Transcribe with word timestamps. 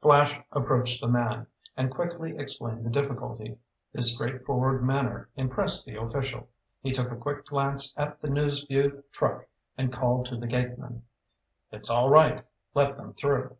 Flash 0.00 0.40
approached 0.50 1.02
the 1.02 1.08
man, 1.08 1.46
and 1.76 1.90
quickly 1.90 2.38
explained 2.38 2.86
the 2.86 2.90
difficulty. 2.90 3.58
His 3.92 4.14
straightforward 4.14 4.82
manner 4.82 5.28
impressed 5.36 5.84
the 5.84 6.00
official. 6.00 6.48
He 6.80 6.90
took 6.90 7.10
a 7.10 7.16
quick 7.16 7.44
glance 7.44 7.92
at 7.94 8.22
the 8.22 8.30
News 8.30 8.62
Vue 8.66 9.04
truck 9.12 9.46
and 9.76 9.92
called 9.92 10.24
to 10.30 10.38
the 10.38 10.46
gateman. 10.46 11.02
"It's 11.70 11.90
all 11.90 12.08
right. 12.08 12.46
Let 12.72 12.96
them 12.96 13.12
through." 13.12 13.58